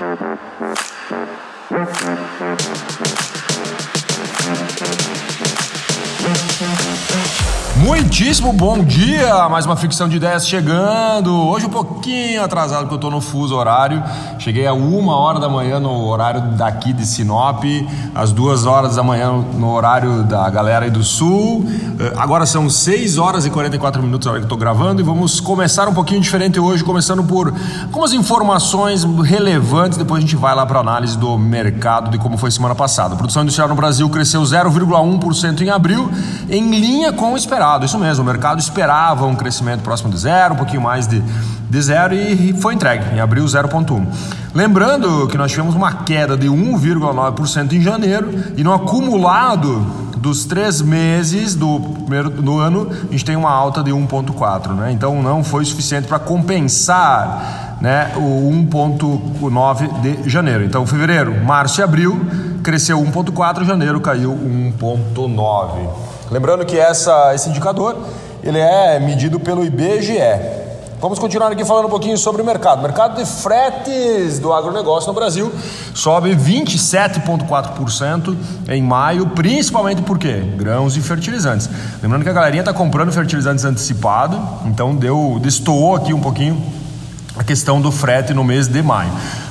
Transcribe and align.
Thank 0.00 0.20
you. 5.24 5.29
Muitíssimo 7.90 8.52
bom 8.52 8.84
dia! 8.84 9.48
Mais 9.48 9.66
uma 9.66 9.74
ficção 9.74 10.08
de 10.08 10.16
ideias 10.16 10.46
chegando. 10.46 11.34
Hoje 11.34 11.66
um 11.66 11.70
pouquinho 11.70 12.40
atrasado 12.40 12.82
porque 12.82 12.94
eu 12.94 12.98
estou 12.98 13.10
no 13.10 13.20
fuso 13.20 13.56
horário. 13.56 14.00
Cheguei 14.38 14.64
a 14.64 14.72
uma 14.72 15.16
hora 15.16 15.40
da 15.40 15.48
manhã 15.48 15.80
no 15.80 16.06
horário 16.06 16.40
daqui 16.52 16.92
de 16.92 17.04
Sinop, 17.04 17.64
às 18.14 18.30
duas 18.30 18.64
horas 18.64 18.94
da 18.94 19.02
manhã 19.02 19.32
no 19.32 19.72
horário 19.72 20.22
da 20.22 20.48
galera 20.48 20.84
aí 20.84 20.90
do 20.90 21.02
sul. 21.02 21.66
Eh, 21.98 22.12
agora 22.16 22.46
são 22.46 22.70
6 22.70 23.18
horas 23.18 23.44
e 23.44 23.50
44 23.50 24.00
minutos 24.00 24.24
na 24.24 24.32
hora 24.32 24.40
que 24.40 24.44
eu 24.44 24.46
estou 24.46 24.58
gravando 24.58 25.02
e 25.02 25.04
vamos 25.04 25.40
começar 25.40 25.88
um 25.88 25.92
pouquinho 25.92 26.20
diferente 26.20 26.60
hoje, 26.60 26.84
começando 26.84 27.24
por 27.24 27.52
algumas 27.82 28.12
informações 28.12 29.02
relevantes. 29.02 29.98
Depois 29.98 30.18
a 30.18 30.20
gente 30.20 30.36
vai 30.36 30.54
lá 30.54 30.64
para 30.64 30.78
análise 30.78 31.18
do 31.18 31.36
mercado 31.36 32.08
de 32.08 32.18
como 32.18 32.38
foi 32.38 32.52
semana 32.52 32.74
passada. 32.76 33.14
A 33.14 33.16
produção 33.16 33.42
industrial 33.42 33.68
no 33.68 33.74
Brasil 33.74 34.08
cresceu 34.08 34.42
0,1% 34.42 35.62
em 35.62 35.70
abril, 35.70 36.08
em 36.48 36.70
linha 36.70 37.12
com 37.12 37.32
o 37.32 37.36
esperado 37.36 37.79
esperado, 37.80 37.84
isso 37.84 37.98
mesmo. 37.98 38.22
O 38.22 38.26
mercado 38.26 38.58
esperava 38.60 39.26
um 39.26 39.34
crescimento 39.34 39.82
próximo 39.82 40.10
de 40.10 40.18
zero, 40.18 40.54
um 40.54 40.56
pouquinho 40.56 40.82
mais 40.82 41.06
de, 41.06 41.20
de 41.20 41.82
zero 41.82 42.14
e 42.14 42.52
foi 42.54 42.74
entregue 42.74 43.14
em 43.14 43.20
abril 43.20 43.44
0,1. 43.44 44.06
Lembrando 44.54 45.26
que 45.28 45.38
nós 45.38 45.50
tivemos 45.50 45.74
uma 45.74 45.92
queda 45.92 46.36
de 46.36 46.48
1,9% 46.48 47.72
em 47.72 47.80
janeiro 47.80 48.32
e 48.56 48.64
no 48.64 48.72
acumulado 48.72 49.80
dos 50.16 50.44
três 50.44 50.82
meses 50.82 51.54
do 51.54 51.80
primeiro 51.80 52.28
do 52.28 52.58
ano 52.58 52.90
a 52.90 53.12
gente 53.12 53.24
tem 53.24 53.36
uma 53.36 53.50
alta 53.50 53.82
de 53.82 53.90
1,4, 53.90 54.74
né? 54.74 54.92
Então 54.92 55.22
não 55.22 55.42
foi 55.42 55.64
suficiente 55.64 56.06
para 56.06 56.18
compensar 56.18 57.78
né, 57.80 58.12
o 58.16 58.50
1,9 58.68 60.22
de 60.22 60.28
janeiro. 60.28 60.62
Então, 60.64 60.86
fevereiro, 60.86 61.42
março 61.42 61.80
e 61.80 61.82
abril 61.82 62.20
cresceu 62.62 63.00
1,4, 63.00 63.64
janeiro 63.64 64.00
caiu 64.00 64.32
1,9. 64.32 65.88
Lembrando 66.30 66.64
que 66.64 66.78
essa, 66.78 67.34
esse 67.34 67.48
indicador 67.48 67.96
ele 68.42 68.58
é 68.58 68.98
medido 68.98 69.40
pelo 69.40 69.64
IBGE. 69.64 70.18
Vamos 71.00 71.18
continuar 71.18 71.50
aqui 71.50 71.64
falando 71.64 71.86
um 71.86 71.90
pouquinho 71.90 72.18
sobre 72.18 72.42
o 72.42 72.44
mercado. 72.44 72.80
O 72.80 72.82
mercado 72.82 73.16
de 73.16 73.24
fretes 73.24 74.38
do 74.38 74.52
agronegócio 74.52 75.08
no 75.08 75.14
Brasil 75.14 75.50
sobe 75.94 76.36
27,4% 76.36 78.36
em 78.68 78.82
maio, 78.82 79.28
principalmente 79.28 80.02
por 80.02 80.18
quê? 80.18 80.42
Grãos 80.56 80.98
e 80.98 81.00
fertilizantes. 81.00 81.70
Lembrando 82.02 82.22
que 82.22 82.28
a 82.28 82.34
galerinha 82.34 82.60
está 82.60 82.74
comprando 82.74 83.10
fertilizantes 83.12 83.64
antecipado, 83.64 84.38
então 84.66 84.94
deu 84.94 85.38
destoou 85.40 85.96
aqui 85.96 86.12
um 86.12 86.20
pouquinho 86.20 86.62
a 87.34 87.42
questão 87.42 87.80
do 87.80 87.90
frete 87.90 88.34
no 88.34 88.44
mês 88.44 88.68
de 88.68 88.82
maio 88.82 89.10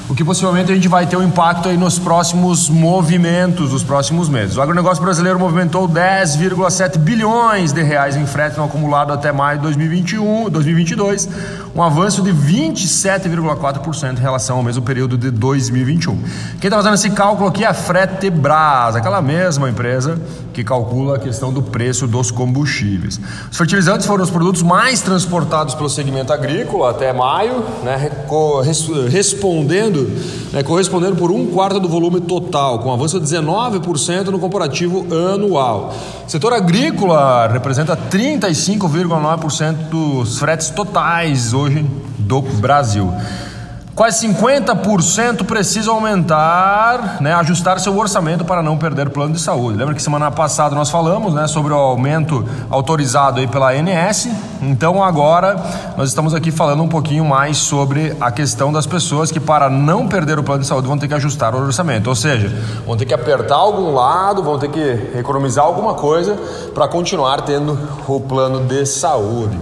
o 0.09 0.15
que 0.15 0.25
possivelmente 0.25 0.71
a 0.71 0.75
gente 0.75 0.87
vai 0.87 1.05
ter 1.05 1.15
um 1.15 1.23
impacto 1.23 1.69
aí 1.69 1.77
nos 1.77 1.99
próximos 1.99 2.67
movimentos 2.67 3.69
dos 3.69 3.83
próximos 3.83 4.27
meses. 4.27 4.57
O 4.57 4.61
agronegócio 4.61 5.03
brasileiro 5.03 5.37
movimentou 5.37 5.87
10,7 5.87 6.97
bilhões 6.97 7.71
de 7.71 7.83
reais 7.83 8.15
em 8.15 8.25
frete 8.25 8.57
no 8.57 8.63
acumulado 8.63 9.13
até 9.13 9.31
maio 9.31 9.59
de 9.59 9.63
2021, 9.65 10.49
2022, 10.49 11.29
um 11.75 11.83
avanço 11.83 12.23
de 12.23 12.31
27,4% 12.31 14.17
em 14.17 14.19
relação 14.19 14.57
ao 14.57 14.63
mesmo 14.63 14.81
período 14.81 15.15
de 15.15 15.29
2021. 15.29 16.17
Quem 16.59 16.69
está 16.69 16.77
fazendo 16.77 16.95
esse 16.95 17.11
cálculo 17.11 17.47
aqui 17.47 17.63
é 17.63 17.67
a 17.67 17.73
Fretebras, 17.75 18.95
aquela 18.95 19.21
mesma 19.21 19.69
empresa 19.69 20.19
que 20.53 20.63
calcula 20.63 21.17
a 21.17 21.19
questão 21.19 21.53
do 21.53 21.61
preço 21.61 22.07
dos 22.07 22.31
combustíveis. 22.31 23.19
Os 23.51 23.57
fertilizantes 23.57 24.07
foram 24.07 24.23
os 24.23 24.31
produtos 24.31 24.63
mais 24.63 25.01
transportados 25.01 25.75
pelo 25.75 25.87
segmento 25.87 26.33
agrícola 26.33 26.89
até 26.89 27.13
maio, 27.13 27.63
né, 27.83 28.11
respondendo 29.09 29.98
né, 30.51 30.63
correspondendo 30.63 31.15
por 31.15 31.31
um 31.31 31.47
quarto 31.47 31.79
do 31.79 31.87
volume 31.87 32.21
total, 32.21 32.79
com 32.79 32.91
avanço 32.91 33.19
de 33.19 33.25
19% 33.25 34.25
no 34.27 34.39
comparativo 34.39 35.05
anual. 35.33 35.93
Setor 36.27 36.53
agrícola 36.53 37.47
representa 37.47 37.95
35,9% 37.97 39.89
dos 39.89 40.37
fretes 40.37 40.69
totais 40.69 41.53
hoje 41.53 41.85
do 42.17 42.41
Brasil. 42.41 43.11
Quase 43.99 44.25
50% 44.29 45.43
precisam 45.43 45.95
aumentar, 45.95 47.17
né, 47.19 47.33
ajustar 47.33 47.81
seu 47.81 47.97
orçamento 47.97 48.45
para 48.45 48.63
não 48.63 48.77
perder 48.77 49.07
o 49.07 49.09
plano 49.09 49.33
de 49.33 49.41
saúde. 49.41 49.77
Lembra 49.77 49.93
que 49.93 50.01
semana 50.01 50.31
passada 50.31 50.73
nós 50.73 50.89
falamos 50.89 51.33
né, 51.33 51.47
sobre 51.47 51.73
o 51.73 51.75
aumento 51.75 52.47
autorizado 52.69 53.41
aí 53.41 53.47
pela 53.47 53.73
ANS? 53.73 54.29
Então 54.61 55.03
agora 55.03 55.61
nós 55.97 56.07
estamos 56.07 56.33
aqui 56.33 56.49
falando 56.49 56.81
um 56.81 56.87
pouquinho 56.87 57.25
mais 57.25 57.57
sobre 57.57 58.15
a 58.21 58.31
questão 58.31 58.71
das 58.71 58.85
pessoas 58.85 59.33
que 59.33 59.39
para 59.39 59.69
não 59.69 60.07
perder 60.07 60.39
o 60.39 60.43
plano 60.43 60.61
de 60.61 60.67
saúde 60.67 60.87
vão 60.87 60.97
ter 60.97 61.09
que 61.09 61.13
ajustar 61.15 61.53
o 61.53 61.57
orçamento. 61.57 62.07
Ou 62.07 62.15
seja, 62.15 62.57
vão 62.85 62.95
ter 62.95 63.03
que 63.05 63.13
apertar 63.13 63.55
algum 63.55 63.93
lado, 63.93 64.41
vão 64.41 64.57
ter 64.57 64.69
que 64.69 65.19
economizar 65.19 65.65
alguma 65.65 65.93
coisa 65.93 66.37
para 66.73 66.87
continuar 66.87 67.41
tendo 67.41 67.77
o 68.07 68.21
plano 68.21 68.65
de 68.65 68.85
saúde. 68.85 69.59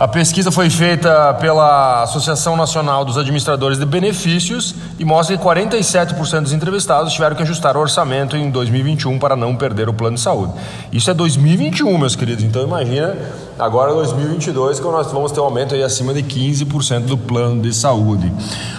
A 0.00 0.08
pesquisa 0.08 0.50
foi 0.50 0.70
feita 0.70 1.34
pela 1.34 2.04
Associação 2.04 2.56
Nacional 2.56 3.04
dos 3.04 3.18
Administradores 3.18 3.78
de 3.78 3.84
Benefícios 3.84 4.74
e 4.98 5.04
mostra 5.04 5.36
que 5.36 5.44
47% 5.44 6.40
dos 6.40 6.54
entrevistados 6.54 7.12
tiveram 7.12 7.36
que 7.36 7.42
ajustar 7.42 7.76
o 7.76 7.80
orçamento 7.80 8.34
em 8.34 8.50
2021 8.50 9.18
para 9.18 9.36
não 9.36 9.54
perder 9.54 9.90
o 9.90 9.92
plano 9.92 10.16
de 10.16 10.22
saúde. 10.22 10.54
Isso 10.90 11.10
é 11.10 11.12
2021, 11.12 11.98
meus 11.98 12.16
queridos. 12.16 12.42
Então 12.42 12.62
imagina 12.62 13.14
agora 13.58 13.92
2022 13.92 14.80
que 14.80 14.86
nós 14.86 15.12
vamos 15.12 15.32
ter 15.32 15.40
um 15.40 15.44
aumento 15.44 15.74
aí 15.74 15.82
acima 15.82 16.14
de 16.14 16.22
15% 16.22 17.00
do 17.00 17.18
plano 17.18 17.60
de 17.60 17.70
saúde. 17.74 18.32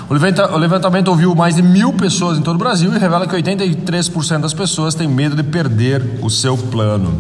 O 0.09 0.57
levantamento 0.57 1.09
ouviu 1.09 1.35
mais 1.35 1.55
de 1.55 1.61
mil 1.61 1.93
pessoas 1.93 2.39
em 2.39 2.41
todo 2.41 2.55
o 2.55 2.57
Brasil 2.57 2.91
e 2.95 2.97
revela 2.97 3.27
que 3.27 3.35
83% 3.35 4.39
das 4.39 4.55
pessoas 4.55 4.95
têm 4.95 5.07
medo 5.07 5.35
de 5.35 5.43
perder 5.43 6.17
o 6.19 6.31
seu 6.31 6.57
plano. 6.57 7.15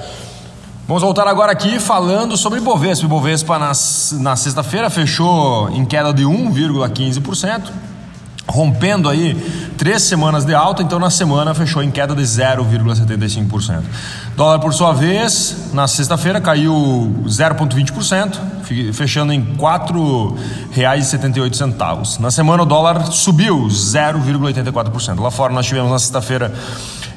Vamos 0.87 1.03
voltar 1.03 1.27
agora 1.27 1.51
aqui 1.51 1.81
falando 1.81 2.37
sobre 2.37 2.59
Ibovespa. 2.59 3.07
Ibovespa 3.07 3.59
na, 3.59 3.73
na 4.21 4.37
sexta-feira 4.37 4.91
fechou 4.91 5.71
em 5.71 5.87
queda 5.87 6.13
de 6.13 6.25
1,15% 6.25 7.73
rompendo 8.55 9.09
aí 9.09 9.35
três 9.77 10.03
semanas 10.03 10.45
de 10.45 10.55
alta, 10.55 10.81
então 10.81 11.01
na 11.01 11.11
semana 11.11 11.53
fechou 11.53 11.83
em 11.83 11.91
queda 11.91 12.15
de 12.15 12.23
0,75%. 12.23 13.83
Dólar, 14.37 14.61
por 14.61 14.73
sua 14.73 14.93
vez, 14.93 15.71
na 15.73 15.89
sexta-feira 15.89 16.41
caiu 16.41 17.13
0,20%, 17.27 18.39
fechando 18.93 19.33
em 19.33 19.41
R$ 19.41 19.57
4,78. 19.59 22.21
Na 22.21 22.31
semana 22.31 22.63
o 22.63 22.67
dólar 22.67 23.07
subiu 23.07 23.67
0,84%. 23.67 25.21
Lá 25.21 25.33
fora 25.33 25.53
nós 25.53 25.67
tivemos 25.67 25.91
na 25.91 25.99
sexta-feira 25.99 26.55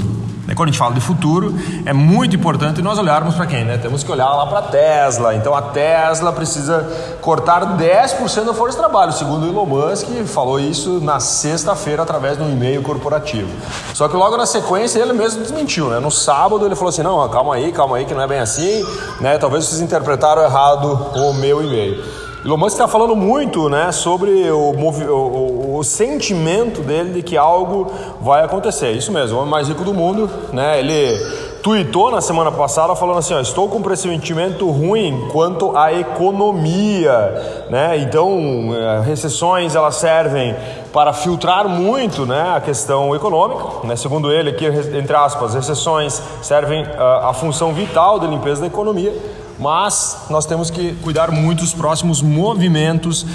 Né, 0.46 0.54
quando 0.56 0.70
a 0.70 0.72
gente 0.72 0.80
fala 0.80 0.94
de 0.94 1.00
futuro, 1.00 1.54
é 1.86 1.94
muito 1.94 2.36
importante 2.36 2.82
nós 2.82 3.00
olharmos 3.00 3.36
para 3.36 3.46
quem? 3.46 3.64
Né? 3.64 3.78
Temos 3.78 4.04
que 4.04 4.12
olhar 4.12 4.30
lá 4.30 4.46
para 4.46 4.60
a 4.60 4.62
Tesla. 4.64 5.36
Então 5.36 5.56
a 5.56 5.62
Tesla 5.62 6.34
precisa 6.34 6.86
cortar 7.22 7.78
10% 7.78 8.44
da 8.44 8.54
força 8.54 8.78
de 8.78 8.84
trabalho, 8.84 9.14
segundo 9.14 9.46
o 9.46 9.50
Elon 9.50 9.66
Musk, 9.66 10.08
falou 10.26 10.60
isso 10.60 11.00
na 11.00 11.20
sexta-feira 11.20 12.04
através 12.04 12.38
de 12.38 12.44
um 12.44 12.52
e-mail 12.52 12.82
corporativo. 12.82 13.50
Só 13.94 14.10
que 14.10 14.16
logo 14.16 14.36
na 14.36 14.46
sequência 14.46 15.00
ele 15.00 15.14
mesmo 15.14 15.42
desmentiu. 15.42 15.90
Né? 15.90 16.00
No 16.00 16.12
sábado 16.12 16.66
ele 16.66 16.76
falou 16.76 16.90
assim: 16.90 17.04
não, 17.04 17.28
calma 17.30 17.56
aí, 17.56 17.72
calma 17.72 17.98
aí, 17.98 18.06
que 18.06 18.14
não 18.14 18.22
é 18.22 18.28
bem 18.28 18.40
assim. 18.40 18.86
Né? 19.22 19.38
Talvez 19.38 19.66
vocês 19.66 19.82
interpretaram 19.82 20.44
errado 20.44 21.12
o 21.16 21.34
meu 21.34 21.64
e-mail. 21.64 22.23
Elon 22.46 22.58
Musk 22.58 22.74
está 22.74 22.90
falando 22.90 23.16
muito 23.16 23.70
né, 23.70 23.90
sobre 23.94 24.52
o, 24.52 24.74
o, 24.74 25.78
o, 25.78 25.84
sentimento 25.84 26.82
dele 26.82 27.14
de 27.14 27.24
que 27.24 27.38
algo 27.38 27.90
vai 28.20 28.44
acontecer. 28.44 28.92
Isso 28.92 29.14
mesmo, 29.14 29.38
o 29.38 29.40
homem 29.40 29.50
mais 29.50 29.70
rico 29.70 29.86
do 29.86 29.94
mundo. 29.94 30.30
Né, 30.52 30.78
ele 30.78 31.18
tweetou 31.64 32.12
na 32.12 32.20
semana 32.20 32.52
passada 32.52 32.94
falando 32.98 33.20
assim: 33.20 33.34
ó, 33.34 33.40
estou 33.40 33.70
com 33.70 33.78
um 33.78 33.82
pressentimento 33.82 34.70
ruim 34.70 35.30
quanto 35.32 35.78
à 35.78 35.94
economia. 35.94 37.66
Né? 37.70 38.00
Então, 38.00 38.76
eh, 38.76 39.02
recessões 39.06 39.74
elas 39.74 39.96
servem 39.96 40.54
para 40.92 41.14
filtrar 41.14 41.70
muito 41.70 42.26
né, 42.26 42.56
a 42.58 42.60
questão 42.60 43.16
econômica. 43.16 43.88
Né? 43.88 43.96
Segundo 43.96 44.30
ele, 44.30 44.50
aqui, 44.50 44.66
entre 44.66 45.16
aspas, 45.16 45.54
recessões 45.54 46.22
servem 46.42 46.84
uh, 46.84 47.28
a 47.30 47.34
função 47.34 47.72
vital 47.74 48.20
da 48.20 48.28
limpeza 48.28 48.60
da 48.60 48.68
economia 48.68 49.14
mas 49.60 50.26
nós 50.30 50.46
temos 50.46 50.70
que 50.70 50.94
cuidar 50.96 51.32
muito 51.32 51.62
dos 51.62 51.74
próximos 51.74 52.22
movimentos 52.22 53.26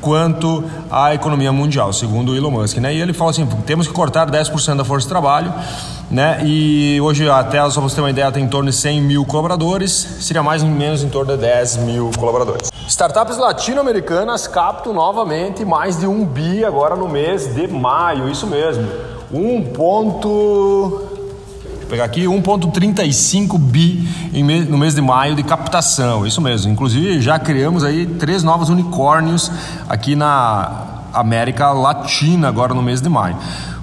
quanto 0.00 0.64
à 0.90 1.14
economia 1.14 1.52
mundial, 1.52 1.92
segundo 1.92 2.32
o 2.32 2.36
Elon 2.36 2.50
Musk. 2.50 2.78
Né? 2.78 2.94
E 2.94 3.00
ele 3.00 3.12
fala 3.12 3.30
assim: 3.30 3.46
temos 3.66 3.86
que 3.86 3.92
cortar 3.92 4.30
10% 4.30 4.76
da 4.76 4.84
força 4.84 5.06
de 5.06 5.08
trabalho. 5.08 5.52
Né? 6.10 6.40
E 6.44 6.98
hoje 7.02 7.28
a 7.28 7.44
Tesla, 7.44 7.70
só 7.70 7.80
para 7.80 7.88
você 7.88 7.96
ter 7.96 8.00
uma 8.00 8.10
ideia, 8.10 8.32
tem 8.32 8.44
em 8.44 8.48
torno 8.48 8.70
de 8.70 8.76
100 8.76 9.02
mil 9.02 9.24
colaboradores, 9.26 9.92
seria 10.20 10.42
mais 10.42 10.62
ou 10.62 10.68
menos 10.68 11.02
em 11.02 11.08
torno 11.08 11.32
de 11.32 11.42
10 11.42 11.76
mil 11.78 12.10
colaboradores. 12.16 12.70
Startups 12.88 13.36
latino-americanas 13.36 14.46
captam 14.46 14.94
novamente 14.94 15.64
mais 15.64 15.98
de 15.98 16.06
um 16.06 16.24
bi 16.24 16.64
agora 16.64 16.96
no 16.96 17.06
mês 17.06 17.54
de 17.54 17.68
maio, 17.68 18.28
isso 18.30 18.46
mesmo. 18.46 18.88
1 19.30 19.64
ponto 19.74 21.07
pegar 21.88 22.04
aqui, 22.04 22.24
1,35 22.24 23.58
bi 23.58 24.08
no 24.68 24.76
mês 24.78 24.94
de 24.94 25.00
maio 25.00 25.34
de 25.34 25.42
captação, 25.42 26.26
isso 26.26 26.40
mesmo. 26.40 26.70
Inclusive 26.70 27.20
já 27.20 27.38
criamos 27.38 27.82
aí 27.82 28.06
três 28.06 28.42
novos 28.42 28.68
unicórnios 28.68 29.50
aqui 29.88 30.14
na 30.14 31.02
América 31.12 31.72
Latina 31.72 32.48
agora 32.48 32.74
no 32.74 32.82
mês 32.82 33.00
de 33.00 33.08
maio. 33.08 33.36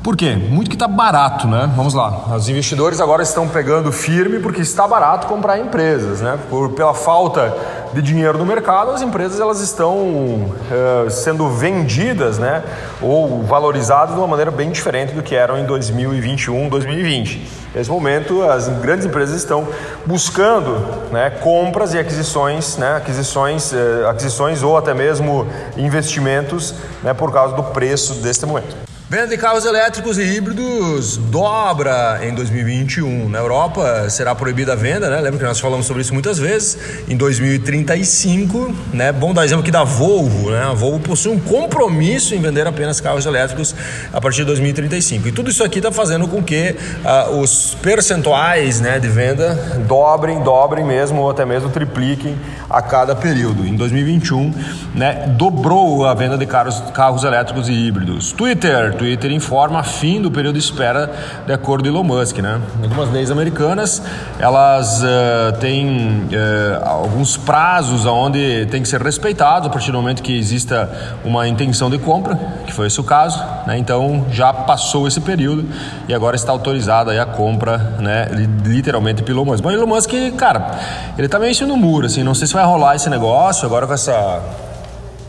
Por 0.05 0.15
quê? 0.15 0.35
Muito 0.35 0.69
que 0.69 0.75
está 0.75 0.87
barato, 0.87 1.47
né? 1.47 1.67
Vamos 1.75 1.95
lá. 1.95 2.35
Os 2.35 2.47
investidores 2.47 3.01
agora 3.01 3.23
estão 3.23 3.47
pegando 3.47 3.91
firme 3.91 4.37
porque 4.37 4.61
está 4.61 4.87
barato 4.87 5.25
comprar 5.25 5.57
empresas, 5.57 6.21
né? 6.21 6.37
Por, 6.47 6.73
pela 6.73 6.93
falta 6.93 7.51
de 7.91 8.03
dinheiro 8.03 8.37
no 8.37 8.45
mercado, 8.45 8.91
as 8.91 9.01
empresas 9.01 9.39
elas 9.39 9.61
estão 9.61 9.97
uh, 9.97 11.09
sendo 11.09 11.49
vendidas, 11.49 12.37
né? 12.37 12.63
Ou 13.01 13.41
valorizadas 13.41 14.13
de 14.13 14.21
uma 14.21 14.27
maneira 14.27 14.51
bem 14.51 14.69
diferente 14.69 15.11
do 15.11 15.23
que 15.23 15.33
eram 15.33 15.57
em 15.57 15.65
2021, 15.65 16.69
2020. 16.69 17.49
Nesse 17.73 17.89
momento, 17.89 18.43
as 18.43 18.67
grandes 18.67 19.07
empresas 19.07 19.35
estão 19.35 19.67
buscando 20.05 20.85
né, 21.11 21.31
compras 21.31 21.95
e 21.95 21.97
aquisições, 21.97 22.77
né, 22.77 22.95
aquisições, 22.95 23.71
uh, 23.71 24.07
aquisições 24.07 24.61
ou 24.61 24.77
até 24.77 24.93
mesmo 24.93 25.47
investimentos 25.75 26.75
né, 27.01 27.11
por 27.11 27.33
causa 27.33 27.55
do 27.55 27.63
preço 27.63 28.13
deste 28.21 28.45
momento. 28.45 28.85
Venda 29.07 29.27
de 29.27 29.37
carros 29.37 29.65
elétricos 29.65 30.17
e 30.17 30.23
híbridos 30.23 31.15
dobra 31.15 32.21
em 32.23 32.33
2021. 32.33 33.29
Na 33.29 33.37
Europa 33.37 34.09
será 34.09 34.33
proibida 34.33 34.73
a 34.73 34.75
venda, 34.75 35.11
né? 35.11 35.21
Lembra 35.21 35.37
que 35.37 35.45
nós 35.45 35.59
falamos 35.59 35.85
sobre 35.85 36.01
isso 36.01 36.11
muitas 36.11 36.39
vezes. 36.39 36.75
Em 37.07 37.15
2035, 37.15 38.73
né? 38.91 39.11
Bom 39.11 39.31
dar 39.31 39.45
exemplo 39.45 39.61
aqui 39.61 39.69
da 39.69 39.83
Volvo, 39.83 40.49
né? 40.49 40.63
A 40.63 40.73
Volvo 40.73 40.97
possui 41.01 41.31
um 41.31 41.39
compromisso 41.39 42.33
em 42.33 42.41
vender 42.41 42.65
apenas 42.65 42.99
carros 42.99 43.27
elétricos 43.27 43.75
a 44.11 44.19
partir 44.19 44.37
de 44.37 44.45
2035. 44.45 45.27
E 45.27 45.31
tudo 45.31 45.51
isso 45.51 45.63
aqui 45.63 45.77
está 45.77 45.91
fazendo 45.91 46.27
com 46.27 46.41
que 46.41 46.75
uh, 47.05 47.39
os 47.39 47.77
percentuais, 47.83 48.81
né, 48.81 48.97
de 48.97 49.07
venda 49.07 49.53
dobrem, 49.87 50.41
dobrem 50.41 50.83
mesmo 50.83 51.21
ou 51.21 51.29
até 51.29 51.45
mesmo 51.45 51.69
tripliquem 51.69 52.35
a 52.67 52.81
cada 52.81 53.15
período. 53.15 53.67
Em 53.67 53.75
2021, 53.75 54.51
né, 54.95 55.31
dobrou 55.37 56.07
a 56.07 56.15
venda 56.15 56.39
de 56.39 56.47
carros, 56.47 56.81
carros 56.91 57.23
elétricos 57.23 57.69
e 57.69 57.71
híbridos. 57.71 58.31
Twitter 58.31 58.94
Twitter 58.95 59.31
informa 59.31 59.83
fim 59.83 60.21
do 60.21 60.31
período 60.31 60.57
de 60.57 60.65
espera 60.65 61.11
de 61.45 61.53
acordo 61.53 61.83
com 61.83 61.89
Elon 61.89 62.03
Musk, 62.03 62.37
né? 62.39 62.59
Algumas 62.81 63.11
leis 63.11 63.31
americanas, 63.31 64.01
elas 64.39 65.01
uh, 65.03 65.57
têm 65.59 66.27
uh, 66.31 66.85
alguns 66.87 67.37
prazos 67.37 68.05
onde 68.05 68.65
tem 68.67 68.81
que 68.81 68.87
ser 68.87 69.01
respeitados 69.01 69.67
a 69.67 69.71
partir 69.71 69.91
do 69.91 69.97
momento 69.97 70.23
que 70.23 70.37
exista 70.37 70.89
uma 71.23 71.47
intenção 71.47 71.89
de 71.89 71.97
compra, 71.97 72.35
que 72.65 72.73
foi 72.73 72.87
esse 72.87 72.99
o 72.99 73.03
caso, 73.03 73.43
né? 73.67 73.77
Então 73.77 74.25
já 74.31 74.53
passou 74.53 75.07
esse 75.07 75.21
período 75.21 75.65
e 76.07 76.13
agora 76.13 76.35
está 76.35 76.51
autorizada 76.51 77.19
a 77.21 77.25
compra, 77.25 77.77
né? 77.99 78.27
Literalmente 78.65 79.23
pelo 79.23 79.39
Elon 79.39 79.45
Musk. 79.51 79.63
Mas 79.63 79.73
Elon 79.75 79.87
Musk, 79.87 80.11
cara, 80.37 80.71
ele 81.17 81.27
tá 81.27 81.39
meio 81.39 81.55
no 81.67 81.77
muro, 81.77 82.05
assim, 82.05 82.23
não 82.23 82.35
sei 82.35 82.47
se 82.47 82.53
vai 82.53 82.65
rolar 82.65 82.95
esse 82.95 83.09
negócio 83.09 83.65
agora 83.65 83.87
com 83.87 83.93
essa 83.93 84.41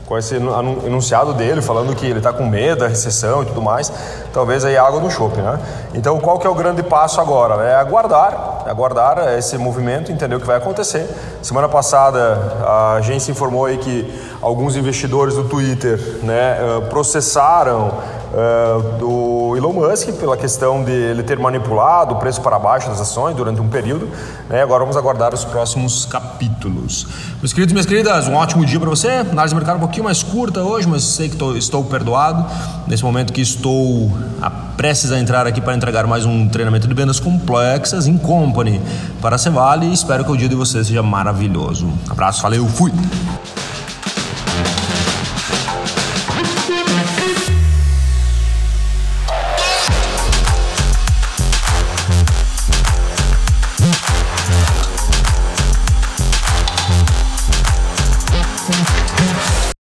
com 0.06 0.16
esse 0.16 0.36
enunciado 0.36 1.34
dele, 1.34 1.60
falando 1.60 1.94
que 1.94 2.06
ele 2.06 2.18
está 2.18 2.32
com 2.32 2.46
medo 2.46 2.80
da 2.80 2.88
recessão 2.88 3.42
e 3.42 3.46
tudo 3.46 3.60
mais, 3.60 3.92
talvez 4.32 4.64
aí 4.64 4.76
água 4.76 5.00
no 5.00 5.10
chope, 5.10 5.40
né? 5.40 5.58
Então, 5.94 6.18
qual 6.20 6.38
que 6.38 6.46
é 6.46 6.50
o 6.50 6.54
grande 6.54 6.82
passo 6.82 7.20
agora? 7.20 7.64
É 7.64 7.74
aguardar, 7.74 8.62
aguardar 8.66 9.34
esse 9.36 9.58
movimento, 9.58 10.12
entender 10.12 10.36
o 10.36 10.40
que 10.40 10.46
vai 10.46 10.58
acontecer. 10.58 11.08
Semana 11.42 11.68
passada, 11.68 12.56
a 12.64 12.92
agência 12.94 13.32
informou 13.32 13.66
aí 13.66 13.78
que 13.78 14.08
alguns 14.40 14.76
investidores 14.76 15.34
do 15.34 15.44
Twitter 15.44 15.98
né, 16.22 16.56
eh, 16.58 16.80
processaram 16.88 17.92
uh, 18.36 18.98
do 18.98 19.56
Elon 19.56 19.72
Musk 19.72 20.12
pela 20.20 20.36
questão 20.36 20.84
de 20.84 20.92
ele 20.92 21.22
ter 21.22 21.38
manipulado 21.38 22.14
o 22.14 22.18
preço 22.18 22.40
para 22.42 22.58
baixo 22.58 22.88
das 22.88 23.00
ações 23.00 23.34
durante 23.34 23.60
um 23.60 23.68
período. 23.68 24.08
Né? 24.48 24.62
Agora 24.62 24.80
vamos 24.80 24.96
aguardar 24.96 25.32
os 25.32 25.44
próximos 25.44 26.04
capítulos. 26.04 27.06
Meus 27.40 27.52
queridos 27.52 27.72
e 27.72 27.74
minhas 27.74 27.86
queridas, 27.86 28.28
um 28.28 28.34
ótimo 28.34 28.64
dia 28.64 28.78
para 28.78 28.90
você. 28.90 29.08
Análise 29.08 29.54
de 29.54 29.56
mercado 29.56 29.76
um 29.76 29.80
pouquinho 29.80 30.04
mais 30.04 30.22
curta 30.22 30.62
hoje, 30.62 30.86
mas 30.86 31.02
sei 31.02 31.28
que 31.28 31.36
tô, 31.36 31.56
estou 31.56 31.82
perdoado. 31.84 32.44
Nesse 32.86 33.02
momento 33.02 33.32
que 33.32 33.40
estou 33.40 34.10
a 34.40 34.50
prestes 34.50 35.10
a 35.10 35.18
entrar 35.18 35.46
aqui 35.46 35.60
para 35.60 35.74
entregar 35.74 36.06
mais 36.06 36.26
um 36.26 36.48
treinamento 36.48 36.86
de 36.86 36.94
vendas 36.94 37.18
complexas 37.18 38.06
em 38.06 38.18
company 38.18 38.80
para 39.22 39.36
a 39.36 39.38
Cevale. 39.38 39.90
Espero 39.92 40.24
que 40.24 40.30
o 40.30 40.36
dia 40.36 40.48
de 40.48 40.54
vocês 40.54 40.86
seja 40.86 41.02
maravilhoso. 41.02 41.88
Abraço, 42.10 42.42
valeu, 42.42 42.66
fui! 42.66 42.92